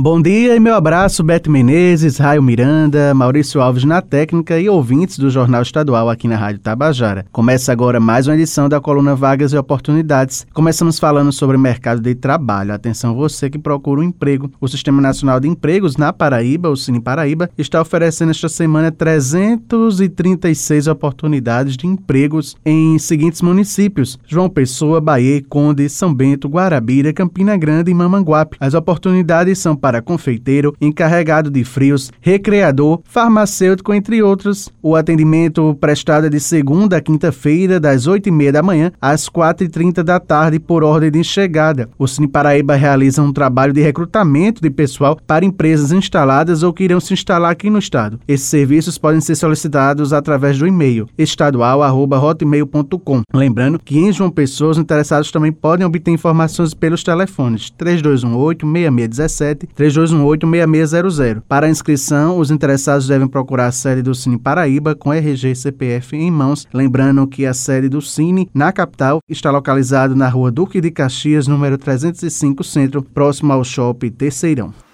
Bom 0.00 0.22
dia 0.22 0.54
e 0.54 0.60
meu 0.60 0.76
abraço, 0.76 1.24
Beto 1.24 1.50
Menezes, 1.50 2.18
Raio 2.18 2.40
Miranda, 2.40 3.12
Maurício 3.12 3.60
Alves 3.60 3.82
na 3.82 4.00
técnica 4.00 4.56
e 4.56 4.68
ouvintes 4.68 5.18
do 5.18 5.28
Jornal 5.28 5.60
Estadual 5.60 6.08
aqui 6.08 6.28
na 6.28 6.36
Rádio 6.36 6.60
Tabajara. 6.60 7.26
Começa 7.32 7.72
agora 7.72 7.98
mais 7.98 8.28
uma 8.28 8.36
edição 8.36 8.68
da 8.68 8.80
coluna 8.80 9.16
Vagas 9.16 9.52
e 9.52 9.58
Oportunidades. 9.58 10.46
Começamos 10.54 11.00
falando 11.00 11.32
sobre 11.32 11.56
o 11.56 11.58
mercado 11.60 12.00
de 12.00 12.14
trabalho. 12.14 12.72
Atenção 12.72 13.16
você 13.16 13.50
que 13.50 13.58
procura 13.58 14.00
um 14.00 14.04
emprego. 14.04 14.52
O 14.60 14.68
Sistema 14.68 15.02
Nacional 15.02 15.40
de 15.40 15.48
Empregos 15.48 15.96
na 15.96 16.12
Paraíba, 16.12 16.70
o 16.70 16.76
Cine 16.76 17.00
Paraíba, 17.00 17.50
está 17.58 17.82
oferecendo 17.82 18.30
esta 18.30 18.48
semana 18.48 18.92
336 18.92 20.86
oportunidades 20.86 21.76
de 21.76 21.88
empregos 21.88 22.56
em 22.64 23.00
seguintes 23.00 23.42
municípios: 23.42 24.16
João 24.28 24.48
Pessoa, 24.48 25.00
Bahia, 25.00 25.42
Conde, 25.48 25.88
São 25.88 26.14
Bento, 26.14 26.48
Guarabira, 26.48 27.12
Campina 27.12 27.56
Grande 27.56 27.90
e 27.90 27.94
Mamanguape. 27.94 28.58
As 28.60 28.74
oportunidades 28.74 29.58
são 29.58 29.74
para 29.74 29.87
para 29.88 30.02
confeiteiro, 30.02 30.74
encarregado 30.82 31.50
de 31.50 31.64
frios, 31.64 32.12
recreador, 32.20 33.00
farmacêutico, 33.04 33.94
entre 33.94 34.22
outros. 34.22 34.68
O 34.82 34.94
atendimento 34.94 35.74
prestado 35.80 36.26
é 36.26 36.28
de 36.28 36.38
segunda 36.38 36.98
a 36.98 37.00
quinta-feira, 37.00 37.80
das 37.80 38.06
8h30 38.06 38.52
da 38.52 38.62
manhã 38.62 38.92
às 39.00 39.30
4h30 39.30 40.02
da 40.02 40.20
tarde, 40.20 40.60
por 40.60 40.84
ordem 40.84 41.10
de 41.10 41.24
chegada. 41.24 41.88
O 41.98 42.06
Cine 42.06 42.28
Paraíba 42.28 42.74
realiza 42.74 43.22
um 43.22 43.32
trabalho 43.32 43.72
de 43.72 43.80
recrutamento 43.80 44.60
de 44.60 44.68
pessoal 44.68 45.18
para 45.26 45.46
empresas 45.46 45.90
instaladas 45.90 46.62
ou 46.62 46.70
que 46.70 46.84
irão 46.84 47.00
se 47.00 47.14
instalar 47.14 47.50
aqui 47.50 47.70
no 47.70 47.78
estado. 47.78 48.20
Esses 48.28 48.46
serviços 48.46 48.98
podem 48.98 49.22
ser 49.22 49.36
solicitados 49.36 50.12
através 50.12 50.58
do 50.58 50.66
e-mail 50.66 51.08
estadual@hotmail.com. 51.16 53.22
Lembrando 53.32 53.80
que 53.82 53.98
em 53.98 54.12
João 54.12 54.28
Pessoa 54.28 54.72
os 54.72 54.78
interessados 54.78 55.30
também 55.30 55.50
podem 55.50 55.86
obter 55.86 56.10
informações 56.10 56.74
pelos 56.74 57.02
telefones 57.02 57.70
3218 57.70 58.70
6617 58.70 59.77
3218-6600. 59.78 61.42
Para 61.46 61.66
a 61.66 61.70
inscrição, 61.70 62.38
os 62.38 62.50
interessados 62.50 63.06
devem 63.06 63.28
procurar 63.28 63.66
a 63.66 63.72
sede 63.72 64.02
do 64.02 64.14
Cine 64.14 64.38
Paraíba 64.38 64.94
com 64.94 65.12
RG 65.12 65.54
CPF 65.54 66.16
em 66.16 66.30
mãos. 66.30 66.66
Lembrando 66.74 67.26
que 67.26 67.46
a 67.46 67.54
sede 67.54 67.88
do 67.88 68.02
Cine, 68.02 68.50
na 68.52 68.72
capital, 68.72 69.20
está 69.28 69.50
localizado 69.50 70.16
na 70.16 70.28
rua 70.28 70.50
Duque 70.50 70.80
de 70.80 70.90
Caxias, 70.90 71.46
número 71.46 71.78
305 71.78 72.64
Centro, 72.64 73.02
próximo 73.02 73.52
ao 73.52 73.62
Shopping 73.62 74.10
Terceirão. 74.10 74.87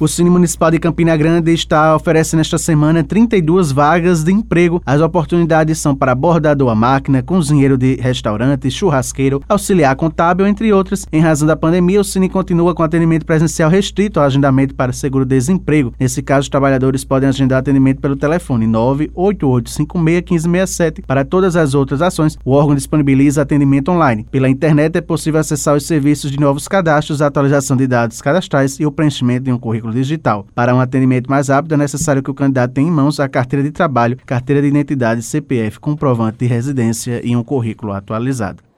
O 0.00 0.08
Cine 0.08 0.28
Municipal 0.30 0.70
de 0.70 0.78
Campina 0.78 1.14
Grande 1.14 1.52
está 1.52 1.94
oferecendo 1.94 2.40
esta 2.40 2.56
semana 2.56 3.04
32 3.04 3.70
vagas 3.70 4.24
de 4.24 4.32
emprego. 4.32 4.80
As 4.86 5.02
oportunidades 5.02 5.76
são 5.76 5.94
para 5.94 6.14
bordador 6.14 6.74
máquina, 6.74 7.22
cozinheiro 7.22 7.76
de 7.76 7.96
restaurante, 7.96 8.70
churrasqueiro, 8.70 9.42
auxiliar 9.46 9.94
contábil, 9.96 10.46
entre 10.46 10.72
outras. 10.72 11.06
Em 11.12 11.20
razão 11.20 11.46
da 11.46 11.54
pandemia, 11.54 12.00
o 12.00 12.04
Cine 12.04 12.30
continua 12.30 12.74
com 12.74 12.82
atendimento 12.82 13.26
presencial 13.26 13.68
restrito 13.68 14.18
ao 14.18 14.24
agendamento 14.24 14.74
para 14.74 14.90
seguro-desemprego. 14.90 15.92
Nesse 16.00 16.22
caso, 16.22 16.44
os 16.44 16.48
trabalhadores 16.48 17.04
podem 17.04 17.28
agendar 17.28 17.58
atendimento 17.58 18.00
pelo 18.00 18.16
telefone 18.16 18.66
988561567. 18.68 21.04
Para 21.06 21.26
todas 21.26 21.56
as 21.56 21.74
outras 21.74 22.00
ações, 22.00 22.38
o 22.42 22.52
órgão 22.52 22.74
disponibiliza 22.74 23.42
atendimento 23.42 23.90
online. 23.90 24.26
Pela 24.30 24.48
internet 24.48 24.96
é 24.96 25.02
possível 25.02 25.40
acessar 25.40 25.76
os 25.76 25.84
serviços 25.84 26.30
de 26.30 26.40
novos 26.40 26.66
cadastros, 26.66 27.20
atualização 27.20 27.76
de 27.76 27.86
dados 27.86 28.22
cadastrais 28.22 28.80
e 28.80 28.86
o 28.86 28.90
preenchimento 28.90 29.44
de 29.44 29.52
um 29.52 29.58
currículo 29.58 29.89
digital. 29.92 30.46
Para 30.54 30.74
um 30.74 30.80
atendimento 30.80 31.30
mais 31.30 31.48
rápido, 31.48 31.74
é 31.74 31.76
necessário 31.76 32.22
que 32.22 32.30
o 32.30 32.34
candidato 32.34 32.72
tenha 32.72 32.88
em 32.88 32.90
mãos 32.90 33.20
a 33.20 33.28
carteira 33.28 33.62
de 33.62 33.70
trabalho, 33.70 34.16
carteira 34.24 34.62
de 34.62 34.68
identidade, 34.68 35.22
CPF, 35.22 35.78
comprovante 35.78 36.38
de 36.38 36.46
residência 36.46 37.20
e 37.24 37.36
um 37.36 37.42
currículo 37.42 37.92
atualizado. 37.92 38.69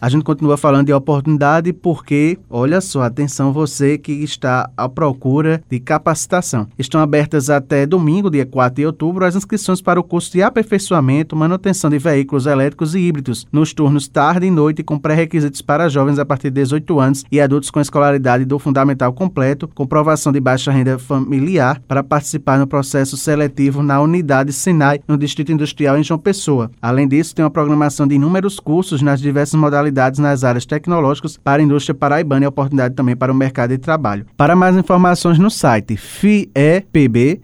A 0.00 0.08
gente 0.08 0.24
continua 0.24 0.56
falando 0.56 0.86
de 0.86 0.94
oportunidade 0.94 1.74
porque, 1.74 2.38
olha 2.48 2.80
só, 2.80 3.02
atenção 3.02 3.52
você 3.52 3.98
que 3.98 4.12
está 4.12 4.70
à 4.74 4.88
procura 4.88 5.62
de 5.68 5.78
capacitação. 5.78 6.66
Estão 6.78 7.02
abertas 7.02 7.50
até 7.50 7.84
domingo, 7.84 8.30
dia 8.30 8.46
4 8.46 8.76
de 8.76 8.86
outubro, 8.86 9.26
as 9.26 9.36
inscrições 9.36 9.82
para 9.82 10.00
o 10.00 10.02
curso 10.02 10.32
de 10.32 10.42
aperfeiçoamento, 10.42 11.36
manutenção 11.36 11.90
de 11.90 11.98
veículos 11.98 12.46
elétricos 12.46 12.94
e 12.94 13.00
híbridos, 13.00 13.46
nos 13.52 13.74
turnos 13.74 14.08
tarde 14.08 14.46
e 14.46 14.50
noite, 14.50 14.82
com 14.82 14.98
pré-requisitos 14.98 15.60
para 15.60 15.90
jovens 15.90 16.18
a 16.18 16.24
partir 16.24 16.48
de 16.48 16.62
18 16.62 16.98
anos 16.98 17.24
e 17.30 17.38
adultos 17.38 17.70
com 17.70 17.78
escolaridade 17.78 18.46
do 18.46 18.58
fundamental 18.58 19.12
completo, 19.12 19.68
comprovação 19.68 20.32
de 20.32 20.40
baixa 20.40 20.72
renda 20.72 20.98
familiar, 20.98 21.78
para 21.86 22.02
participar 22.02 22.58
no 22.58 22.66
processo 22.66 23.18
seletivo 23.18 23.82
na 23.82 24.00
unidade 24.00 24.50
Senai, 24.50 25.00
no 25.06 25.18
Distrito 25.18 25.52
Industrial 25.52 25.98
em 25.98 26.02
João 26.02 26.18
Pessoa. 26.18 26.70
Além 26.80 27.06
disso, 27.06 27.34
tem 27.34 27.44
uma 27.44 27.50
programação 27.50 28.06
de 28.06 28.14
inúmeros 28.14 28.58
cursos 28.58 29.02
nas 29.02 29.20
diversas 29.20 29.60
modalidades 29.60 29.89
nas 30.18 30.44
áreas 30.44 30.66
tecnológicas 30.66 31.36
para 31.36 31.62
a 31.62 31.64
indústria 31.64 31.94
paraibana 31.94 32.44
e 32.44 32.48
oportunidade 32.48 32.94
também 32.94 33.16
para 33.16 33.32
o 33.32 33.34
mercado 33.34 33.70
de 33.70 33.78
trabalho. 33.78 34.26
Para 34.36 34.56
mais 34.56 34.76
informações 34.76 35.38
no 35.38 35.50
site 35.50 35.96
fiepb.org.br 35.96 37.40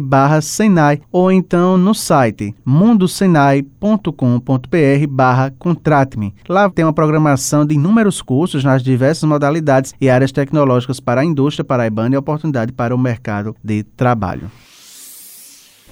barra 0.00 0.40
Senai 0.40 1.00
ou 1.10 1.30
então 1.30 1.76
no 1.76 1.94
site 1.94 2.54
mundosenai.com.br 2.64 5.06
barra 5.08 5.52
Contrate-me. 5.58 6.34
Lá 6.48 6.70
tem 6.70 6.84
uma 6.84 6.92
programação 6.92 7.64
de 7.64 7.74
inúmeros 7.74 8.22
cursos 8.22 8.64
nas 8.64 8.82
diversas 8.82 9.28
modalidades 9.28 9.94
e 10.00 10.08
áreas 10.08 10.32
tecnológicas 10.32 11.00
para 11.00 11.20
a 11.20 11.24
indústria 11.24 11.64
paraibana 11.64 12.14
e 12.14 12.18
oportunidade 12.18 12.72
para 12.72 12.94
o 12.94 12.98
mercado 12.98 13.54
de 13.62 13.82
trabalho. 13.82 14.50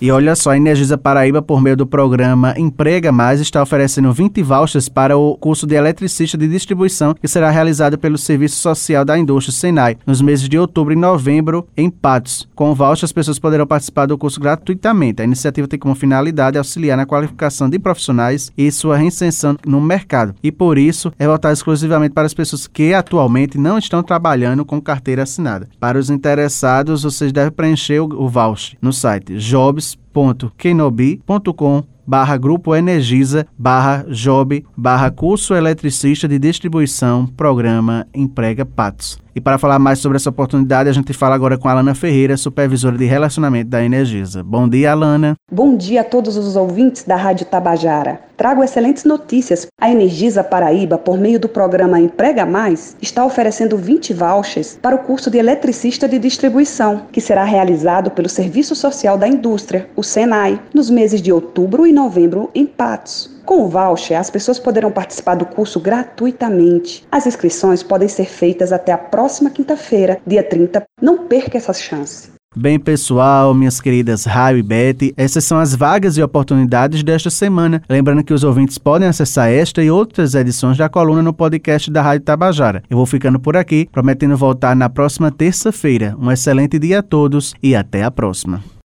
E 0.00 0.10
olha 0.10 0.34
só, 0.34 0.50
a 0.50 0.56
Energisa 0.56 0.96
Paraíba, 0.96 1.42
por 1.42 1.60
meio 1.60 1.76
do 1.76 1.86
programa 1.86 2.54
Emprega 2.56 3.12
Mais, 3.12 3.38
está 3.38 3.62
oferecendo 3.62 4.10
20 4.10 4.42
vouchers 4.42 4.88
para 4.88 5.18
o 5.18 5.36
curso 5.36 5.66
de 5.66 5.74
eletricista 5.74 6.38
de 6.38 6.48
distribuição, 6.48 7.12
que 7.12 7.28
será 7.28 7.50
realizado 7.50 7.98
pelo 7.98 8.16
Serviço 8.16 8.56
Social 8.56 9.04
da 9.04 9.18
Indústria, 9.18 9.54
Senai, 9.54 9.98
nos 10.06 10.22
meses 10.22 10.48
de 10.48 10.58
outubro 10.58 10.94
e 10.94 10.96
novembro, 10.96 11.68
em 11.76 11.90
Patos. 11.90 12.48
Com 12.54 12.72
o 12.72 12.80
as 12.90 13.12
pessoas 13.12 13.38
poderão 13.38 13.66
participar 13.66 14.06
do 14.06 14.16
curso 14.16 14.40
gratuitamente. 14.40 15.20
A 15.20 15.24
iniciativa 15.24 15.68
tem 15.68 15.78
como 15.78 15.94
finalidade 15.94 16.56
auxiliar 16.56 16.96
na 16.96 17.04
qualificação 17.04 17.68
de 17.68 17.78
profissionais 17.78 18.50
e 18.56 18.72
sua 18.72 18.96
reinserção 18.96 19.54
no 19.66 19.82
mercado. 19.82 20.34
E 20.42 20.50
por 20.50 20.78
isso, 20.78 21.12
é 21.18 21.26
voltado 21.26 21.52
exclusivamente 21.52 22.14
para 22.14 22.26
as 22.26 22.32
pessoas 22.32 22.66
que 22.66 22.94
atualmente 22.94 23.58
não 23.58 23.76
estão 23.76 24.02
trabalhando 24.02 24.64
com 24.64 24.80
carteira 24.80 25.24
assinada. 25.24 25.68
Para 25.78 25.98
os 25.98 26.08
interessados, 26.08 27.02
vocês 27.02 27.32
devem 27.32 27.52
preencher 27.52 28.00
o 28.00 28.28
voucher 28.28 28.78
no 28.80 28.94
site 28.94 29.36
jobs 29.36 29.89
www.kenobi.com 30.12 31.82
barra 32.06 32.36
Grupo 32.36 32.74
Energisa, 32.74 33.46
barra 33.56 34.04
Job, 34.08 34.66
barra 34.76 35.10
Curso 35.12 35.54
Eletricista 35.54 36.26
de 36.26 36.40
Distribuição, 36.40 37.26
Programa 37.26 38.04
Emprega 38.12 38.66
Patos. 38.66 39.16
E 39.34 39.40
para 39.40 39.58
falar 39.58 39.78
mais 39.78 40.00
sobre 40.00 40.16
essa 40.16 40.30
oportunidade, 40.30 40.88
a 40.88 40.92
gente 40.92 41.12
fala 41.12 41.34
agora 41.34 41.56
com 41.56 41.68
a 41.68 41.72
Alana 41.72 41.94
Ferreira, 41.94 42.36
supervisora 42.36 42.98
de 42.98 43.04
relacionamento 43.04 43.70
da 43.70 43.82
Energisa. 43.82 44.42
Bom 44.42 44.68
dia, 44.68 44.90
Alana. 44.90 45.36
Bom 45.50 45.76
dia 45.76 46.00
a 46.00 46.04
todos 46.04 46.36
os 46.36 46.56
ouvintes 46.56 47.04
da 47.04 47.14
Rádio 47.14 47.46
Tabajara. 47.46 48.20
Trago 48.36 48.64
excelentes 48.64 49.04
notícias. 49.04 49.66
A 49.80 49.90
Energisa 49.90 50.42
Paraíba, 50.42 50.98
por 50.98 51.18
meio 51.18 51.38
do 51.38 51.48
programa 51.48 52.00
Emprega 52.00 52.44
Mais, 52.46 52.96
está 53.00 53.24
oferecendo 53.24 53.76
20 53.76 54.14
vouchers 54.14 54.78
para 54.80 54.96
o 54.96 55.00
curso 55.00 55.30
de 55.30 55.38
eletricista 55.38 56.08
de 56.08 56.18
distribuição, 56.18 57.02
que 57.12 57.20
será 57.20 57.44
realizado 57.44 58.10
pelo 58.10 58.28
Serviço 58.28 58.74
Social 58.74 59.16
da 59.18 59.28
Indústria, 59.28 59.88
o 59.94 60.02
SENAI, 60.02 60.60
nos 60.74 60.90
meses 60.90 61.20
de 61.20 61.30
outubro 61.30 61.86
e 61.86 61.92
novembro 61.92 62.50
em 62.54 62.64
Patos. 62.64 63.38
Com 63.44 63.64
o 63.64 63.68
voucher, 63.68 64.16
as 64.16 64.30
pessoas 64.30 64.58
poderão 64.58 64.92
participar 64.92 65.34
do 65.34 65.44
curso 65.44 65.80
gratuitamente. 65.80 67.04
As 67.10 67.26
inscrições 67.26 67.82
podem 67.82 68.06
ser 68.06 68.26
feitas 68.26 68.72
até 68.72 68.92
a 68.92 68.98
próxima 68.98 69.19
próxima 69.20 69.50
quinta-feira, 69.50 70.18
dia 70.26 70.42
30. 70.42 70.82
Não 71.02 71.26
perca 71.26 71.58
essa 71.58 71.74
chance. 71.74 72.30
Bem, 72.56 72.80
pessoal, 72.80 73.52
minhas 73.52 73.78
queridas 73.78 74.24
Raio 74.24 74.56
e 74.56 74.62
Betty, 74.62 75.12
essas 75.14 75.44
são 75.44 75.58
as 75.58 75.74
vagas 75.74 76.16
e 76.16 76.22
oportunidades 76.22 77.02
desta 77.02 77.28
semana. 77.28 77.82
Lembrando 77.88 78.24
que 78.24 78.32
os 78.32 78.42
ouvintes 78.42 78.78
podem 78.78 79.06
acessar 79.06 79.50
esta 79.50 79.82
e 79.82 79.90
outras 79.90 80.34
edições 80.34 80.78
da 80.78 80.88
coluna 80.88 81.22
no 81.22 81.34
podcast 81.34 81.90
da 81.90 82.00
Rádio 82.00 82.24
Tabajara. 82.24 82.82
Eu 82.88 82.96
vou 82.96 83.04
ficando 83.04 83.38
por 83.38 83.58
aqui, 83.58 83.86
prometendo 83.92 84.38
voltar 84.38 84.74
na 84.74 84.88
próxima 84.88 85.30
terça-feira. 85.30 86.16
Um 86.18 86.32
excelente 86.32 86.78
dia 86.78 87.00
a 87.00 87.02
todos 87.02 87.52
e 87.62 87.76
até 87.76 88.02
a 88.02 88.10
próxima. 88.10 88.64